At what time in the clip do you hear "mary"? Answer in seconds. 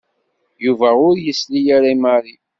2.03-2.35